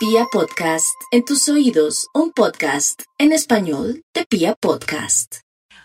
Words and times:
Pia 0.00 0.24
Podcast, 0.32 0.98
en 1.10 1.26
tus 1.26 1.46
oídos, 1.50 2.08
un 2.14 2.32
podcast 2.32 3.02
en 3.18 3.32
español 3.32 4.02
de 4.14 4.24
Pia 4.24 4.54
Podcast. 4.54 5.40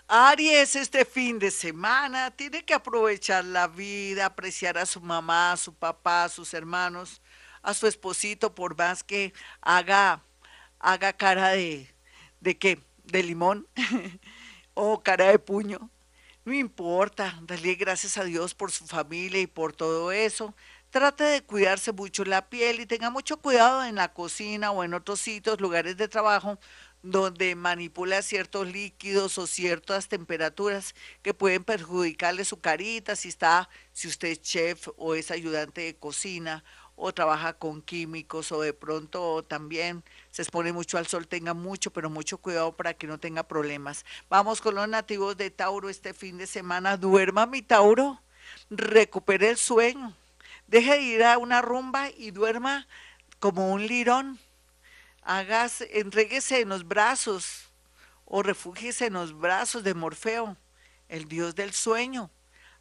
Aries, 0.08 0.74
este 0.74 1.04
fin 1.04 1.38
de 1.38 1.50
semana 1.50 2.30
tiene 2.30 2.64
que 2.64 2.72
aprovechar 2.72 3.44
la 3.44 3.68
vida, 3.68 4.24
apreciar 4.24 4.78
a 4.78 4.86
su 4.86 5.02
mamá, 5.02 5.52
a 5.52 5.58
su 5.58 5.74
papá, 5.74 6.24
a 6.24 6.28
sus 6.30 6.54
hermanos, 6.54 7.20
a 7.60 7.74
su 7.74 7.86
esposito, 7.86 8.54
por 8.54 8.74
más 8.78 9.04
que 9.04 9.34
haga, 9.60 10.22
haga 10.78 11.12
cara 11.12 11.50
de, 11.50 11.94
¿de 12.40 12.56
qué? 12.56 12.80
¿De 13.04 13.22
limón? 13.22 13.68
o 14.72 15.02
cara 15.02 15.26
de 15.26 15.38
puño. 15.38 15.90
No 16.46 16.54
importa, 16.54 17.38
dale 17.42 17.74
gracias 17.74 18.16
a 18.16 18.24
Dios 18.24 18.54
por 18.54 18.72
su 18.72 18.86
familia 18.86 19.42
y 19.42 19.46
por 19.46 19.74
todo 19.74 20.10
eso. 20.10 20.54
Trate 20.96 21.24
de 21.24 21.42
cuidarse 21.42 21.92
mucho 21.92 22.24
la 22.24 22.48
piel 22.48 22.80
y 22.80 22.86
tenga 22.86 23.10
mucho 23.10 23.36
cuidado 23.36 23.84
en 23.84 23.96
la 23.96 24.14
cocina 24.14 24.70
o 24.70 24.82
en 24.82 24.94
otros 24.94 25.20
sitios, 25.20 25.60
lugares 25.60 25.98
de 25.98 26.08
trabajo 26.08 26.58
donde 27.02 27.54
manipula 27.54 28.22
ciertos 28.22 28.66
líquidos 28.66 29.36
o 29.36 29.46
ciertas 29.46 30.08
temperaturas 30.08 30.94
que 31.20 31.34
pueden 31.34 31.64
perjudicarle 31.64 32.46
su 32.46 32.60
carita, 32.60 33.14
si 33.14 33.28
está, 33.28 33.68
si 33.92 34.08
usted 34.08 34.28
es 34.28 34.40
chef 34.40 34.88
o 34.96 35.14
es 35.14 35.30
ayudante 35.30 35.82
de 35.82 35.96
cocina 35.96 36.64
o 36.94 37.12
trabaja 37.12 37.52
con 37.52 37.82
químicos 37.82 38.50
o 38.50 38.62
de 38.62 38.72
pronto 38.72 39.44
también 39.44 40.02
se 40.30 40.40
expone 40.40 40.72
mucho 40.72 40.96
al 40.96 41.06
sol, 41.06 41.28
tenga 41.28 41.52
mucho, 41.52 41.92
pero 41.92 42.08
mucho 42.08 42.38
cuidado 42.38 42.74
para 42.74 42.94
que 42.94 43.06
no 43.06 43.20
tenga 43.20 43.42
problemas. 43.42 44.06
Vamos 44.30 44.62
con 44.62 44.74
los 44.74 44.88
nativos 44.88 45.36
de 45.36 45.50
Tauro 45.50 45.90
este 45.90 46.14
fin 46.14 46.38
de 46.38 46.46
semana. 46.46 46.96
Duerma 46.96 47.44
mi 47.44 47.60
Tauro, 47.60 48.18
recupere 48.70 49.50
el 49.50 49.58
sueño, 49.58 50.16
deje 50.66 50.92
de 50.92 51.02
ir 51.02 51.24
a 51.24 51.38
una 51.38 51.62
rumba 51.62 52.10
y 52.10 52.30
duerma 52.30 52.86
como 53.38 53.72
un 53.72 53.86
lirón. 53.86 54.38
Hágase, 55.22 55.98
entréguese 55.98 56.60
en 56.60 56.68
los 56.68 56.86
brazos 56.86 57.70
o 58.24 58.42
refúgiese 58.42 59.06
en 59.06 59.14
los 59.14 59.38
brazos 59.38 59.82
de 59.84 59.94
Morfeo, 59.94 60.56
el 61.08 61.28
dios 61.28 61.54
del 61.54 61.72
sueño. 61.72 62.30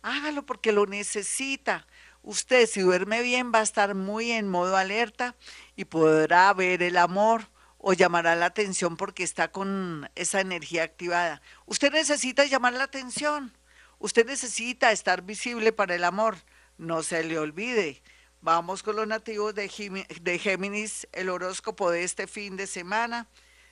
Hágalo 0.01 0.45
porque 0.45 0.71
lo 0.71 0.85
necesita. 0.85 1.87
Usted 2.21 2.67
si 2.67 2.81
duerme 2.81 3.21
bien 3.21 3.51
va 3.53 3.59
a 3.59 3.63
estar 3.63 3.93
muy 3.95 4.31
en 4.31 4.49
modo 4.49 4.77
alerta 4.77 5.35
y 5.75 5.85
podrá 5.85 6.51
ver 6.53 6.81
el 6.81 6.97
amor 6.97 7.49
o 7.77 7.93
llamará 7.93 8.35
la 8.35 8.47
atención 8.47 8.97
porque 8.97 9.23
está 9.23 9.51
con 9.51 10.09
esa 10.15 10.41
energía 10.41 10.83
activada. 10.83 11.41
Usted 11.67 11.91
necesita 11.91 12.45
llamar 12.45 12.73
la 12.73 12.83
atención. 12.83 13.55
Usted 13.99 14.25
necesita 14.25 14.91
estar 14.91 15.21
visible 15.21 15.71
para 15.71 15.93
el 15.93 16.03
amor. 16.03 16.37
No 16.77 17.03
se 17.03 17.23
le 17.23 17.39
olvide. 17.39 18.01
Vamos 18.41 18.83
con 18.83 18.95
los 18.95 19.07
nativos 19.07 19.55
de, 19.55 19.69
Géminis, 19.69 21.07
el 21.13 21.29
horóscopo 21.29 21.89
de 21.89 22.03
este 22.03 22.27
fin 22.27 22.57
de 22.57 22.67
semana. 22.67 23.27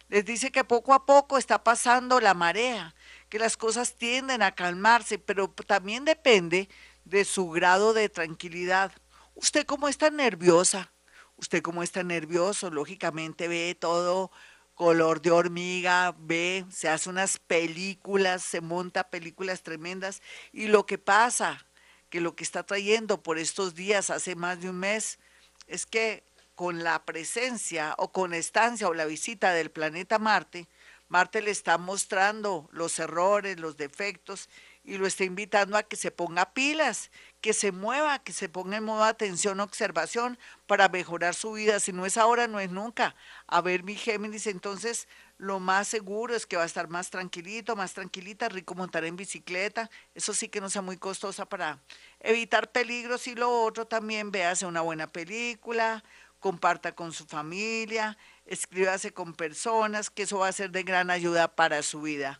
Les 0.07 0.25
dice 0.25 0.51
que 0.51 0.63
poco 0.63 0.93
a 0.93 1.05
poco 1.05 1.37
está 1.37 1.63
pasando 1.63 2.19
la 2.19 2.33
marea, 2.33 2.95
que 3.29 3.39
las 3.39 3.57
cosas 3.57 3.95
tienden 3.95 4.41
a 4.41 4.55
calmarse, 4.55 5.19
pero 5.19 5.49
también 5.49 6.05
depende 6.05 6.69
de 7.05 7.25
su 7.25 7.49
grado 7.49 7.93
de 7.93 8.09
tranquilidad. 8.09 8.91
Usted 9.35 9.65
como 9.65 9.89
está 9.89 10.09
nerviosa, 10.09 10.93
usted 11.35 11.61
como 11.61 11.83
está 11.83 12.03
nervioso, 12.03 12.69
lógicamente 12.69 13.47
ve 13.47 13.75
todo 13.79 14.31
color 14.73 15.21
de 15.21 15.31
hormiga, 15.31 16.15
ve, 16.17 16.65
se 16.71 16.89
hace 16.89 17.09
unas 17.09 17.37
películas, 17.37 18.43
se 18.43 18.61
monta 18.61 19.09
películas 19.09 19.61
tremendas 19.61 20.21
y 20.51 20.67
lo 20.67 20.85
que 20.85 20.97
pasa, 20.97 21.65
que 22.14 22.22
lo 22.22 22.36
que 22.36 22.44
está 22.44 22.61
trayendo 22.61 23.23
por 23.23 23.39
estos 23.39 23.73
días, 23.73 24.11
hace 24.11 24.36
más 24.36 24.61
de 24.61 24.69
un 24.69 24.78
mes, 24.78 25.17
es 25.66 25.88
que 25.88 26.23
con 26.53 26.83
la 26.83 27.03
presencia 27.05 27.95
o 27.97 28.11
con 28.11 28.36
estancia 28.36 28.88
o 28.88 28.94
la 28.94 29.05
visita 29.05 29.52
del 29.52 29.72
planeta 29.72 30.20
Marte, 30.20 30.67
Marte 31.08 31.42
le 31.42 31.50
está 31.50 31.80
mostrando 31.80 32.70
los 32.72 33.00
errores, 33.00 33.59
los 33.59 33.78
defectos 33.78 34.47
y 34.83 34.99
lo 34.99 35.08
está 35.08 35.23
invitando 35.23 35.76
a 35.76 35.82
que 35.82 35.95
se 35.95 36.11
ponga 36.11 36.54
pilas, 36.54 37.10
que 37.42 37.52
se 37.52 37.71
mueva, 37.71 38.20
que 38.20 38.32
se 38.32 38.48
ponga 38.48 38.77
en 38.77 38.83
modo 38.83 39.05
atención, 39.05 39.60
observación 39.60 40.37
para 40.67 40.89
mejorar 40.89 41.33
su 41.33 41.54
vida. 41.54 41.80
Si 41.80 41.93
no 41.93 42.05
es 42.05 42.17
ahora, 42.17 42.45
no 42.45 42.60
es 42.60 42.70
nunca. 42.70 43.16
A 43.48 43.61
ver, 43.61 43.82
mi 43.82 43.95
Géminis, 43.95 44.45
entonces 44.45 45.08
lo 45.43 45.59
más 45.59 45.87
seguro 45.87 46.33
es 46.36 46.45
que 46.45 46.55
va 46.55 46.64
a 46.64 46.65
estar 46.65 46.87
más 46.87 47.09
tranquilito, 47.09 47.76
más 47.76 47.93
tranquilita, 47.93 48.49
rico 48.49 48.76
montar 48.76 49.04
en 49.04 49.15
bicicleta. 49.15 49.89
Eso 50.15 50.33
sí 50.33 50.48
que 50.48 50.61
no 50.61 50.70
sea 50.70 50.81
muy 50.81 50.98
costosa 50.98 51.45
para 51.45 51.80
evitar 52.20 52.71
peligros. 52.71 53.27
Y 53.27 53.36
lo 53.36 53.64
otro 53.64 53.86
también, 53.86 54.31
véase 54.31 54.65
una 54.65 54.81
buena 54.81 55.08
película, 55.08 56.04
comparta 56.39 56.95
con 56.95 57.11
su 57.11 57.26
familia, 57.26 58.17
escríbase 58.45 59.14
con 59.14 59.33
personas, 59.33 60.09
que 60.09 60.23
eso 60.23 60.39
va 60.39 60.48
a 60.48 60.54
ser 60.54 60.71
de 60.71 60.83
gran 60.83 61.09
ayuda 61.09 61.54
para 61.55 61.83
su 61.83 62.02
vida. 62.02 62.39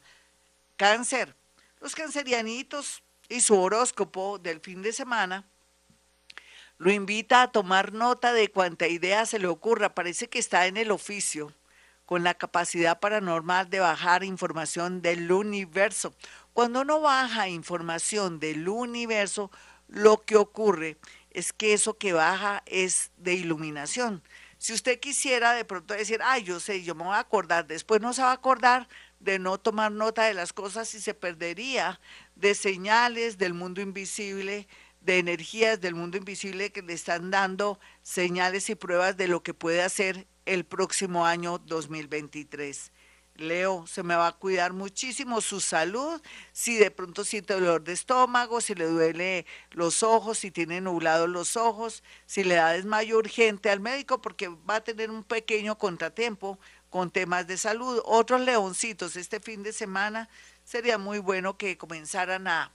Cáncer 0.78 1.36
los 1.84 1.96
cancerianitos 1.96 3.04
y 3.28 3.42
su 3.42 3.60
horóscopo 3.60 4.40
del 4.40 4.62
fin 4.62 4.82
de 4.82 4.94
semana 4.94 5.44
lo 6.78 6.92
invita 6.92 7.42
a 7.42 7.52
tomar 7.52 7.92
nota 7.92 8.32
de 8.32 8.50
cuánta 8.50 8.88
idea 8.88 9.26
se 9.26 9.38
le 9.38 9.48
ocurra. 9.48 9.94
Parece 9.94 10.30
que 10.30 10.40
está 10.40 10.66
en 10.68 10.78
el 10.78 10.92
oficio 10.92 11.54
con 12.14 12.24
la 12.24 12.36
capacidad 12.36 13.00
paranormal 13.00 13.72
de 13.72 13.80
bajar 13.80 14.24
información 14.24 15.02
del 15.02 15.32
universo. 15.32 16.14
Cuando 16.54 16.82
uno 16.82 17.02
baja 17.02 17.50
información 17.50 18.40
del 18.40 18.70
universo, 18.70 19.50
lo 19.88 20.22
que 20.22 20.36
ocurre 20.36 20.98
es 21.32 21.54
que 21.54 21.74
eso 21.74 21.98
que 21.98 22.14
baja 22.14 22.62
es 22.68 23.10
de 23.18 23.34
iluminación. 23.34 24.22
Si 24.60 24.74
usted 24.74 25.00
quisiera 25.00 25.54
de 25.54 25.66
pronto 25.66 25.96
decir, 25.96 26.20
ay, 26.24 26.44
yo 26.44 26.60
sé, 26.60 26.84
yo 26.84 26.94
me 26.94 27.04
voy 27.04 27.16
a 27.16 27.20
acordar, 27.20 27.66
después 27.66 28.00
no 28.00 28.14
se 28.14 28.22
va 28.22 28.30
a 28.30 28.34
acordar 28.34 28.88
de 29.20 29.40
no 29.40 29.58
tomar 29.58 29.92
nota 29.92 30.26
de 30.26 30.36
las 30.36 30.54
cosas 30.54 30.94
y 30.94 31.02
se 31.02 31.16
perdería 31.16 32.00
de 32.36 32.54
señales 32.54 33.40
del 33.40 33.56
mundo 33.56 33.82
invisible, 33.82 34.68
de 35.04 35.20
energías 35.20 35.82
del 35.82 35.96
mundo 35.96 36.18
invisible 36.18 36.72
que 36.72 36.82
le 36.82 36.94
están 36.94 37.30
dando 37.30 37.80
señales 38.02 38.70
y 38.70 38.76
pruebas 38.76 39.18
de 39.18 39.28
lo 39.28 39.44
que 39.44 39.54
puede 39.54 39.82
hacer 39.82 40.28
el 40.46 40.66
próximo 40.66 41.26
año 41.26 41.58
2023. 41.60 42.92
Leo, 43.36 43.88
se 43.88 44.04
me 44.04 44.16
va 44.16 44.28
a 44.28 44.38
cuidar 44.38 44.74
muchísimo 44.74 45.42
su 45.42 45.60
salud, 45.60 46.22
si 46.52 46.78
de 46.78 46.92
pronto 46.92 47.26
siente 47.26 47.56
dolor 47.56 47.84
de 47.84 47.94
estómago, 47.94 48.62
si 48.62 48.76
le 48.76 48.86
duele 48.86 49.48
los 49.72 50.04
ojos, 50.04 50.38
si 50.38 50.52
tiene 50.52 50.82
nublados 50.82 51.28
los 51.28 51.58
ojos, 51.58 52.04
si 52.28 52.44
le 52.44 52.56
da 52.56 52.74
desmayo 52.74 53.18
urgente 53.18 53.72
al 53.72 53.80
médico 53.80 54.22
porque 54.22 54.50
va 54.50 54.76
a 54.76 54.84
tener 54.84 55.10
un 55.10 55.24
pequeño 55.24 55.78
contratiempo 55.80 56.60
con 56.92 57.10
temas 57.10 57.48
de 57.48 57.58
salud. 57.58 58.02
Otros 58.06 58.42
leoncitos 58.42 59.16
este 59.16 59.40
fin 59.40 59.64
de 59.64 59.74
semana 59.74 60.30
sería 60.64 61.00
muy 61.00 61.18
bueno 61.18 61.58
que 61.58 61.76
comenzaran 61.76 62.48
a, 62.48 62.72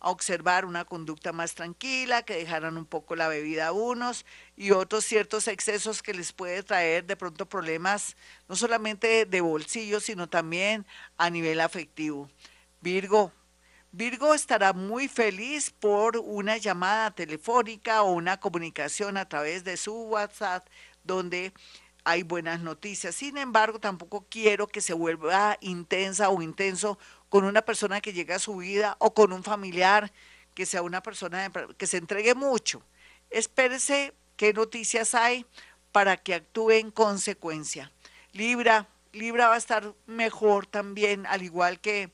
observar 0.00 0.64
una 0.64 0.84
conducta 0.84 1.32
más 1.32 1.54
tranquila, 1.54 2.22
que 2.22 2.36
dejaran 2.36 2.76
un 2.76 2.86
poco 2.86 3.16
la 3.16 3.28
bebida 3.28 3.68
a 3.68 3.72
unos 3.72 4.24
y 4.56 4.70
otros 4.72 5.04
ciertos 5.04 5.46
excesos 5.46 6.02
que 6.02 6.14
les 6.14 6.32
puede 6.32 6.62
traer 6.62 7.04
de 7.04 7.16
pronto 7.16 7.46
problemas 7.46 8.16
no 8.48 8.56
solamente 8.56 9.26
de 9.26 9.40
bolsillo, 9.40 10.00
sino 10.00 10.28
también 10.28 10.86
a 11.18 11.30
nivel 11.30 11.60
afectivo. 11.60 12.28
Virgo, 12.80 13.32
Virgo 13.92 14.34
estará 14.34 14.72
muy 14.72 15.08
feliz 15.08 15.70
por 15.70 16.16
una 16.16 16.56
llamada 16.56 17.10
telefónica 17.10 18.02
o 18.02 18.12
una 18.12 18.38
comunicación 18.38 19.16
a 19.16 19.28
través 19.28 19.64
de 19.64 19.76
su 19.76 19.92
WhatsApp 19.92 20.64
donde 21.02 21.52
hay 22.04 22.22
buenas 22.22 22.60
noticias. 22.60 23.14
Sin 23.16 23.36
embargo, 23.36 23.80
tampoco 23.80 24.26
quiero 24.30 24.68
que 24.68 24.80
se 24.80 24.94
vuelva 24.94 25.58
intensa 25.60 26.30
o 26.30 26.40
intenso 26.40 26.98
con 27.30 27.44
una 27.44 27.62
persona 27.62 28.02
que 28.02 28.12
llega 28.12 28.36
a 28.36 28.40
su 28.40 28.56
vida 28.56 28.96
o 28.98 29.14
con 29.14 29.32
un 29.32 29.42
familiar 29.42 30.12
que 30.54 30.66
sea 30.66 30.82
una 30.82 31.02
persona 31.02 31.50
que 31.78 31.86
se 31.86 31.96
entregue 31.96 32.34
mucho. 32.34 32.82
Espérese 33.30 34.12
qué 34.36 34.52
noticias 34.52 35.14
hay 35.14 35.46
para 35.92 36.18
que 36.18 36.34
actúe 36.34 36.72
en 36.72 36.90
consecuencia. 36.90 37.90
Libra, 38.32 38.88
Libra 39.12 39.48
va 39.48 39.54
a 39.54 39.58
estar 39.58 39.94
mejor 40.06 40.66
también, 40.66 41.24
al 41.26 41.42
igual 41.42 41.80
que 41.80 42.10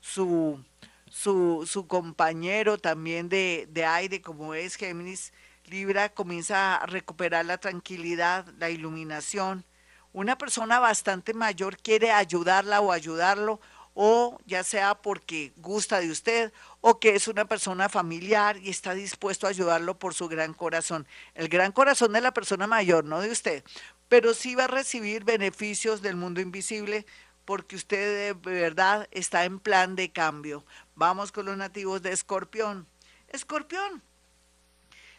su, 0.00 0.64
su, 1.10 1.68
su 1.70 1.86
compañero 1.86 2.78
también 2.78 3.28
de, 3.28 3.68
de 3.70 3.84
aire, 3.84 4.22
como 4.22 4.54
es 4.54 4.76
Géminis 4.76 5.32
Libra 5.70 6.08
comienza 6.08 6.76
a 6.76 6.86
recuperar 6.86 7.44
la 7.44 7.58
tranquilidad, 7.58 8.44
la 8.58 8.70
iluminación. 8.70 9.64
Una 10.12 10.36
persona 10.36 10.80
bastante 10.80 11.32
mayor 11.32 11.76
quiere 11.76 12.10
ayudarla 12.10 12.80
o 12.80 12.90
ayudarlo, 12.90 13.60
o 13.94 14.38
ya 14.46 14.62
sea 14.64 14.94
porque 14.94 15.52
gusta 15.56 16.00
de 16.00 16.10
usted 16.10 16.52
o 16.80 16.98
que 17.00 17.14
es 17.14 17.28
una 17.28 17.44
persona 17.44 17.88
familiar 17.88 18.56
y 18.58 18.70
está 18.70 18.94
dispuesto 18.94 19.46
a 19.46 19.50
ayudarlo 19.50 19.98
por 19.98 20.14
su 20.14 20.28
gran 20.28 20.54
corazón. 20.54 21.06
El 21.34 21.48
gran 21.48 21.72
corazón 21.72 22.12
de 22.12 22.20
la 22.20 22.32
persona 22.32 22.66
mayor, 22.66 23.04
no 23.04 23.20
de 23.20 23.30
usted, 23.30 23.64
pero 24.08 24.34
sí 24.34 24.54
va 24.54 24.64
a 24.64 24.68
recibir 24.68 25.24
beneficios 25.24 26.02
del 26.02 26.16
mundo 26.16 26.40
invisible 26.40 27.06
porque 27.44 27.76
usted 27.76 28.34
de 28.42 28.50
verdad 28.52 29.08
está 29.10 29.44
en 29.44 29.58
plan 29.58 29.96
de 29.96 30.12
cambio. 30.12 30.64
Vamos 30.94 31.32
con 31.32 31.46
los 31.46 31.56
nativos 31.56 32.02
de 32.02 32.12
Escorpión. 32.12 32.86
Escorpión, 33.28 34.02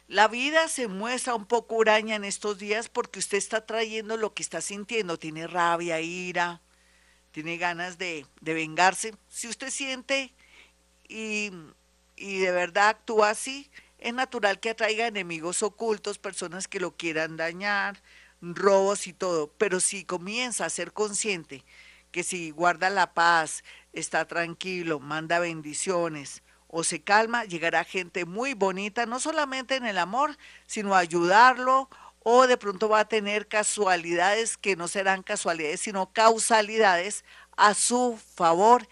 La 0.07 0.27
vida 0.27 0.67
se 0.67 0.87
muestra 0.87 1.35
un 1.35 1.45
poco 1.45 1.75
huraña 1.75 2.15
en 2.15 2.25
estos 2.25 2.57
días 2.57 2.89
porque 2.89 3.19
usted 3.19 3.37
está 3.37 3.65
trayendo 3.65 4.17
lo 4.17 4.33
que 4.33 4.43
está 4.43 4.59
sintiendo. 4.61 5.17
Tiene 5.17 5.47
rabia, 5.47 6.01
ira, 6.01 6.61
tiene 7.31 7.57
ganas 7.57 7.97
de, 7.97 8.25
de 8.41 8.53
vengarse. 8.53 9.15
Si 9.29 9.47
usted 9.47 9.69
siente 9.69 10.33
y, 11.07 11.51
y 12.15 12.39
de 12.39 12.51
verdad 12.51 12.89
actúa 12.89 13.31
así, 13.31 13.69
es 13.97 14.13
natural 14.13 14.59
que 14.59 14.71
atraiga 14.71 15.07
enemigos 15.07 15.63
ocultos, 15.63 16.17
personas 16.17 16.67
que 16.67 16.79
lo 16.79 16.95
quieran 16.97 17.37
dañar, 17.37 18.01
robos 18.41 19.07
y 19.07 19.13
todo. 19.13 19.51
Pero 19.57 19.79
si 19.79 20.03
comienza 20.03 20.65
a 20.65 20.69
ser 20.69 20.91
consciente 20.91 21.63
que 22.11 22.23
si 22.23 22.51
guarda 22.51 22.89
la 22.89 23.13
paz, 23.13 23.63
está 23.93 24.25
tranquilo, 24.27 24.99
manda 24.99 25.39
bendiciones, 25.39 26.43
o 26.67 26.83
se 26.83 27.01
calma, 27.01 27.43
llegará 27.45 27.83
gente 27.83 28.25
muy 28.25 28.53
bonita, 28.53 29.05
no 29.05 29.19
solamente 29.19 29.75
en 29.75 29.85
el 29.85 29.97
amor, 29.97 30.37
sino 30.67 30.95
ayudarlo, 30.95 31.89
o 32.23 32.47
de 32.47 32.57
pronto 32.57 32.89
va 32.89 32.99
a 33.01 33.07
tener 33.07 33.47
casualidades 33.47 34.57
que 34.57 34.75
no 34.75 34.87
serán 34.87 35.23
casualidades, 35.23 35.81
sino 35.81 36.11
causalidades 36.13 37.25
a 37.57 37.73
su 37.73 38.19
favor 38.35 38.87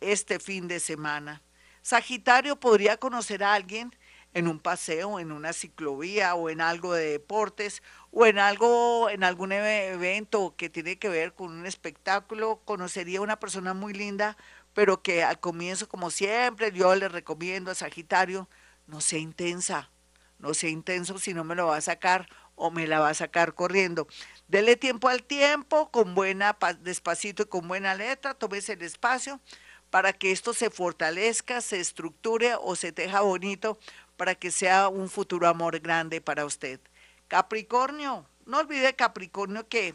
este 0.00 0.38
fin 0.38 0.68
de 0.68 0.80
semana. 0.80 1.42
Sagitario 1.82 2.56
podría 2.56 2.96
conocer 2.96 3.42
a 3.42 3.54
alguien 3.54 3.94
en 4.32 4.46
un 4.46 4.60
paseo, 4.60 5.18
en 5.18 5.32
una 5.32 5.52
ciclovía 5.52 6.34
o 6.36 6.50
en 6.50 6.60
algo 6.60 6.94
de 6.94 7.10
deportes 7.10 7.82
o 8.12 8.26
en 8.26 8.38
algo, 8.38 9.10
en 9.10 9.24
algún 9.24 9.52
evento 9.52 10.54
que 10.56 10.70
tiene 10.70 10.98
que 10.98 11.08
ver 11.08 11.34
con 11.34 11.50
un 11.50 11.66
espectáculo, 11.66 12.60
conocería 12.64 13.18
a 13.18 13.22
una 13.22 13.40
persona 13.40 13.74
muy 13.74 13.92
linda 13.92 14.36
pero 14.74 15.02
que 15.02 15.22
al 15.22 15.40
comienzo, 15.40 15.88
como 15.88 16.10
siempre, 16.10 16.72
yo 16.72 16.94
le 16.94 17.08
recomiendo 17.08 17.70
a 17.70 17.74
Sagitario, 17.74 18.48
no 18.86 19.00
sea 19.00 19.18
intensa, 19.18 19.90
no 20.38 20.54
sea 20.54 20.70
intenso 20.70 21.18
si 21.18 21.34
no 21.34 21.44
me 21.44 21.54
lo 21.54 21.66
va 21.66 21.76
a 21.76 21.80
sacar 21.80 22.28
o 22.60 22.70
me 22.70 22.86
la 22.86 23.00
va 23.00 23.08
a 23.08 23.14
sacar 23.14 23.54
corriendo. 23.54 24.06
Dele 24.46 24.76
tiempo 24.76 25.08
al 25.08 25.22
tiempo, 25.22 25.90
con 25.90 26.14
buena, 26.14 26.56
despacito 26.80 27.44
y 27.44 27.46
con 27.46 27.66
buena 27.66 27.94
letra, 27.94 28.34
tómese 28.34 28.74
el 28.74 28.82
espacio 28.82 29.40
para 29.88 30.12
que 30.12 30.30
esto 30.30 30.52
se 30.52 30.70
fortalezca, 30.70 31.62
se 31.62 31.80
estructure 31.80 32.54
o 32.60 32.76
se 32.76 32.92
teja 32.92 33.22
bonito 33.22 33.78
para 34.16 34.34
que 34.34 34.50
sea 34.50 34.88
un 34.88 35.08
futuro 35.08 35.48
amor 35.48 35.80
grande 35.80 36.20
para 36.20 36.44
usted. 36.44 36.80
Capricornio, 37.28 38.26
no 38.44 38.58
olvide 38.58 38.94
Capricornio 38.94 39.66
que 39.66 39.94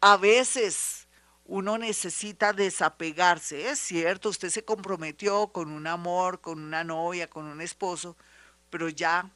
a 0.00 0.16
veces 0.16 1.06
uno 1.44 1.78
necesita 1.78 2.52
desapegarse. 2.52 3.68
Es 3.68 3.78
cierto, 3.78 4.30
usted 4.30 4.50
se 4.50 4.64
comprometió 4.64 5.48
con 5.48 5.70
un 5.70 5.86
amor, 5.86 6.40
con 6.40 6.60
una 6.60 6.82
novia, 6.82 7.30
con 7.30 7.44
un 7.44 7.60
esposo, 7.60 8.16
pero 8.68 8.88
ya 8.88 9.30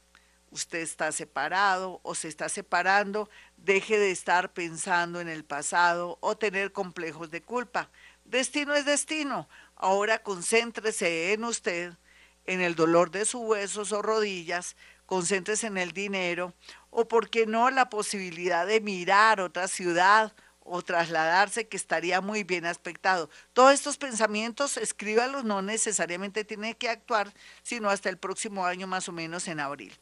usted 0.57 0.79
está 0.79 1.11
separado 1.11 1.99
o 2.03 2.15
se 2.15 2.27
está 2.27 2.49
separando, 2.49 3.29
deje 3.57 3.97
de 3.97 4.11
estar 4.11 4.53
pensando 4.53 5.21
en 5.21 5.29
el 5.29 5.45
pasado 5.45 6.17
o 6.19 6.35
tener 6.35 6.71
complejos 6.71 7.29
de 7.29 7.41
culpa. 7.41 7.89
Destino 8.25 8.73
es 8.73 8.85
destino. 8.85 9.47
Ahora 9.75 10.23
concéntrese 10.23 11.33
en 11.33 11.43
usted, 11.43 11.93
en 12.45 12.61
el 12.61 12.75
dolor 12.75 13.11
de 13.11 13.25
sus 13.25 13.41
huesos 13.41 13.91
o 13.91 14.01
rodillas, 14.01 14.75
concéntrese 15.05 15.67
en 15.67 15.77
el 15.77 15.91
dinero 15.91 16.53
o, 16.89 17.07
por 17.07 17.29
qué 17.29 17.45
no, 17.45 17.69
la 17.69 17.89
posibilidad 17.89 18.65
de 18.65 18.81
mirar 18.81 19.39
otra 19.39 19.67
ciudad 19.67 20.33
o 20.67 20.81
trasladarse, 20.81 21.67
que 21.67 21.77
estaría 21.77 22.19
muy 22.19 22.43
bien 22.43 22.65
aspectado. 22.65 23.29
Todos 23.53 23.73
estos 23.73 23.97
pensamientos, 23.97 24.75
escríbalos, 24.77 25.45
no 25.45 25.61
necesariamente 25.61 26.43
tiene 26.43 26.75
que 26.75 26.89
actuar, 26.89 27.33
sino 27.63 27.89
hasta 27.89 28.09
el 28.09 28.17
próximo 28.17 28.65
año 28.65 28.85
más 28.85 29.07
o 29.07 29.13
menos 29.13 29.47
en 29.47 29.61
abril. 29.61 29.97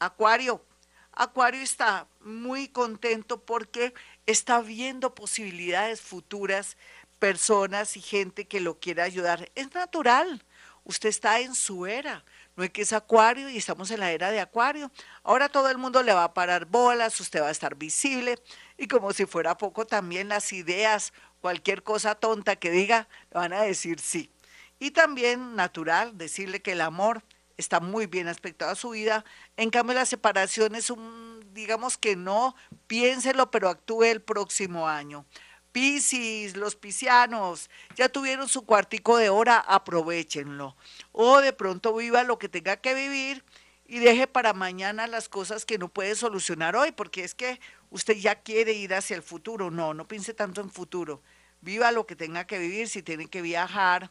Acuario, 0.00 0.64
Acuario 1.12 1.60
está 1.60 2.08
muy 2.20 2.68
contento 2.68 3.44
porque 3.44 3.92
está 4.24 4.62
viendo 4.62 5.14
posibilidades 5.14 6.00
futuras, 6.00 6.78
personas 7.18 7.98
y 7.98 8.00
gente 8.00 8.48
que 8.48 8.60
lo 8.60 8.80
quiera 8.80 9.04
ayudar. 9.04 9.50
Es 9.54 9.74
natural, 9.74 10.42
usted 10.84 11.10
está 11.10 11.40
en 11.40 11.54
su 11.54 11.84
era, 11.84 12.24
no 12.56 12.64
es 12.64 12.70
que 12.70 12.80
es 12.80 12.94
Acuario 12.94 13.50
y 13.50 13.58
estamos 13.58 13.90
en 13.90 14.00
la 14.00 14.10
era 14.10 14.30
de 14.30 14.40
Acuario. 14.40 14.90
Ahora 15.22 15.50
todo 15.50 15.68
el 15.68 15.76
mundo 15.76 16.02
le 16.02 16.14
va 16.14 16.24
a 16.24 16.32
parar 16.32 16.64
bolas, 16.64 17.20
usted 17.20 17.42
va 17.42 17.48
a 17.48 17.52
estar 17.52 17.74
visible, 17.74 18.38
y 18.78 18.88
como 18.88 19.12
si 19.12 19.26
fuera 19.26 19.58
poco 19.58 19.86
también 19.86 20.28
las 20.28 20.50
ideas, 20.54 21.12
cualquier 21.42 21.82
cosa 21.82 22.14
tonta 22.14 22.56
que 22.56 22.70
diga, 22.70 23.06
le 23.32 23.38
van 23.38 23.52
a 23.52 23.60
decir 23.60 24.00
sí. 24.00 24.30
Y 24.78 24.92
también 24.92 25.56
natural 25.56 26.16
decirle 26.16 26.62
que 26.62 26.72
el 26.72 26.80
amor 26.80 27.22
está 27.60 27.80
muy 27.80 28.06
bien 28.06 28.26
aspectado 28.26 28.72
a 28.72 28.76
su 28.76 28.90
vida. 28.90 29.24
En 29.56 29.70
cambio, 29.70 29.94
la 29.94 30.06
separación 30.06 30.74
es 30.74 30.90
un, 30.90 31.44
digamos 31.52 31.96
que 31.96 32.16
no, 32.16 32.56
piénselo, 32.86 33.50
pero 33.50 33.68
actúe 33.68 34.04
el 34.04 34.22
próximo 34.22 34.88
año. 34.88 35.24
Piscis, 35.72 36.56
los 36.56 36.74
piscianos, 36.74 37.70
ya 37.94 38.08
tuvieron 38.08 38.48
su 38.48 38.62
cuartico 38.62 39.16
de 39.16 39.28
hora, 39.28 39.58
aprovechenlo. 39.58 40.76
O 41.12 41.40
de 41.40 41.52
pronto 41.52 41.94
viva 41.94 42.24
lo 42.24 42.38
que 42.38 42.48
tenga 42.48 42.76
que 42.78 42.94
vivir 42.94 43.44
y 43.86 43.98
deje 43.98 44.26
para 44.26 44.52
mañana 44.52 45.06
las 45.06 45.28
cosas 45.28 45.64
que 45.64 45.78
no 45.78 45.88
puede 45.88 46.14
solucionar 46.16 46.76
hoy, 46.76 46.92
porque 46.92 47.22
es 47.22 47.34
que 47.34 47.60
usted 47.90 48.14
ya 48.14 48.36
quiere 48.36 48.72
ir 48.72 48.94
hacia 48.94 49.16
el 49.16 49.22
futuro. 49.22 49.70
No, 49.70 49.94
no 49.94 50.08
piense 50.08 50.34
tanto 50.34 50.60
en 50.60 50.70
futuro. 50.70 51.22
Viva 51.60 51.92
lo 51.92 52.06
que 52.06 52.16
tenga 52.16 52.46
que 52.46 52.58
vivir, 52.58 52.88
si 52.88 53.02
tiene 53.02 53.26
que 53.26 53.42
viajar, 53.42 54.10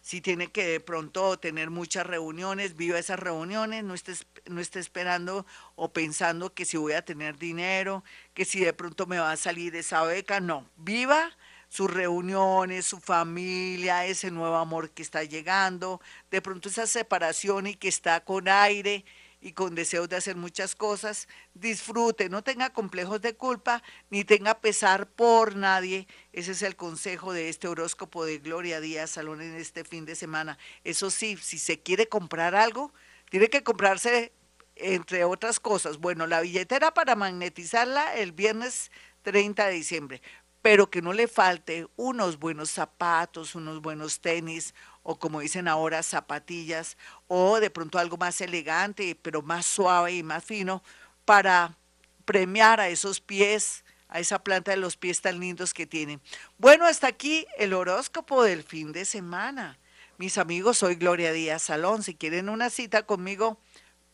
si 0.00 0.20
tiene 0.20 0.48
que 0.48 0.66
de 0.66 0.80
pronto 0.80 1.38
tener 1.38 1.70
muchas 1.70 2.06
reuniones, 2.06 2.76
viva 2.76 2.98
esas 2.98 3.18
reuniones, 3.18 3.84
no 3.84 3.94
esté, 3.94 4.14
no 4.46 4.60
esté 4.60 4.80
esperando 4.80 5.46
o 5.76 5.92
pensando 5.92 6.54
que 6.54 6.64
si 6.64 6.76
voy 6.76 6.94
a 6.94 7.04
tener 7.04 7.38
dinero, 7.38 8.02
que 8.34 8.44
si 8.44 8.60
de 8.60 8.72
pronto 8.72 9.06
me 9.06 9.18
va 9.18 9.32
a 9.32 9.36
salir 9.36 9.76
esa 9.76 10.02
beca, 10.02 10.40
no, 10.40 10.68
viva 10.76 11.30
sus 11.68 11.90
reuniones, 11.90 12.86
su 12.86 12.98
familia, 12.98 14.04
ese 14.06 14.30
nuevo 14.30 14.56
amor 14.56 14.90
que 14.90 15.02
está 15.02 15.22
llegando, 15.22 16.00
de 16.30 16.42
pronto 16.42 16.68
esa 16.68 16.86
separación 16.86 17.68
y 17.68 17.74
que 17.74 17.88
está 17.88 18.24
con 18.24 18.48
aire 18.48 19.04
y 19.40 19.52
con 19.52 19.74
deseos 19.74 20.08
de 20.08 20.16
hacer 20.16 20.36
muchas 20.36 20.74
cosas, 20.74 21.28
disfrute, 21.54 22.28
no 22.28 22.42
tenga 22.42 22.70
complejos 22.70 23.20
de 23.22 23.34
culpa 23.34 23.82
ni 24.10 24.24
tenga 24.24 24.60
pesar 24.60 25.08
por 25.08 25.56
nadie. 25.56 26.06
Ese 26.32 26.52
es 26.52 26.62
el 26.62 26.76
consejo 26.76 27.32
de 27.32 27.48
este 27.48 27.68
horóscopo 27.68 28.24
de 28.24 28.38
Gloria 28.38 28.80
Díaz 28.80 29.10
Salón 29.10 29.40
en 29.40 29.54
este 29.54 29.84
fin 29.84 30.04
de 30.04 30.14
semana. 30.14 30.58
Eso 30.84 31.10
sí, 31.10 31.38
si 31.40 31.58
se 31.58 31.80
quiere 31.80 32.08
comprar 32.08 32.54
algo, 32.54 32.92
tiene 33.30 33.48
que 33.48 33.62
comprarse 33.62 34.32
entre 34.76 35.24
otras 35.24 35.60
cosas. 35.60 35.98
Bueno, 35.98 36.26
la 36.26 36.40
billetera 36.40 36.92
para 36.92 37.16
magnetizarla 37.16 38.14
el 38.16 38.32
viernes 38.32 38.90
30 39.22 39.66
de 39.66 39.72
diciembre, 39.72 40.22
pero 40.62 40.90
que 40.90 41.02
no 41.02 41.12
le 41.12 41.28
falte 41.28 41.86
unos 41.96 42.38
buenos 42.38 42.70
zapatos, 42.70 43.54
unos 43.54 43.80
buenos 43.80 44.20
tenis 44.20 44.74
o 45.02 45.18
como 45.18 45.40
dicen 45.40 45.68
ahora 45.68 46.02
zapatillas 46.02 46.96
o 47.26 47.60
de 47.60 47.70
pronto 47.70 47.98
algo 47.98 48.16
más 48.16 48.40
elegante, 48.40 49.16
pero 49.20 49.42
más 49.42 49.66
suave 49.66 50.12
y 50.12 50.22
más 50.22 50.44
fino 50.44 50.82
para 51.24 51.76
premiar 52.24 52.80
a 52.80 52.88
esos 52.88 53.20
pies, 53.20 53.84
a 54.08 54.20
esa 54.20 54.42
planta 54.42 54.70
de 54.70 54.76
los 54.76 54.96
pies 54.96 55.20
tan 55.20 55.40
lindos 55.40 55.74
que 55.74 55.86
tienen. 55.86 56.20
Bueno, 56.58 56.86
hasta 56.86 57.06
aquí 57.06 57.46
el 57.56 57.72
horóscopo 57.72 58.42
del 58.42 58.62
fin 58.62 58.92
de 58.92 59.04
semana. 59.04 59.78
Mis 60.18 60.36
amigos, 60.36 60.78
soy 60.78 60.96
Gloria 60.96 61.32
Díaz 61.32 61.62
Salón. 61.62 62.02
Si 62.02 62.14
quieren 62.14 62.48
una 62.48 62.68
cita 62.68 63.04
conmigo, 63.04 63.58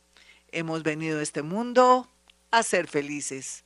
Hemos 0.53 0.83
venido 0.83 1.21
a 1.21 1.23
este 1.23 1.41
mundo 1.41 2.11
a 2.51 2.63
ser 2.63 2.89
felices. 2.89 3.66